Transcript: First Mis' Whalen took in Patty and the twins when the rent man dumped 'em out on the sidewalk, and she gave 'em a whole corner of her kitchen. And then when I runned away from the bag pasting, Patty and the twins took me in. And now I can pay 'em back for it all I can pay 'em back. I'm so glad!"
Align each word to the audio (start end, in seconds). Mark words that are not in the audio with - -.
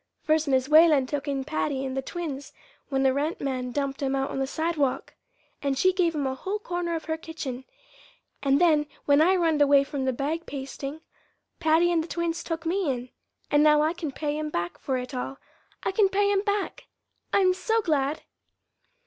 First 0.23 0.47
Mis' 0.47 0.67
Whalen 0.67 1.05
took 1.05 1.27
in 1.27 1.43
Patty 1.43 1.85
and 1.85 1.95
the 1.95 2.01
twins 2.01 2.53
when 2.89 3.03
the 3.03 3.13
rent 3.13 3.39
man 3.39 3.71
dumped 3.71 4.01
'em 4.01 4.15
out 4.15 4.31
on 4.31 4.39
the 4.39 4.47
sidewalk, 4.47 5.13
and 5.61 5.77
she 5.77 5.93
gave 5.93 6.15
'em 6.15 6.25
a 6.25 6.33
whole 6.33 6.57
corner 6.57 6.95
of 6.95 7.05
her 7.05 7.17
kitchen. 7.17 7.65
And 8.41 8.59
then 8.59 8.87
when 9.05 9.21
I 9.21 9.35
runned 9.35 9.61
away 9.61 9.83
from 9.83 10.05
the 10.05 10.11
bag 10.11 10.47
pasting, 10.47 11.01
Patty 11.59 11.91
and 11.91 12.03
the 12.03 12.07
twins 12.07 12.43
took 12.43 12.65
me 12.65 12.89
in. 12.91 13.09
And 13.51 13.61
now 13.61 13.83
I 13.83 13.93
can 13.93 14.11
pay 14.11 14.39
'em 14.39 14.49
back 14.49 14.79
for 14.79 14.97
it 14.97 15.13
all 15.13 15.37
I 15.83 15.91
can 15.91 16.09
pay 16.09 16.31
'em 16.31 16.41
back. 16.41 16.87
I'm 17.31 17.53
so 17.53 17.83
glad!" 17.83 18.23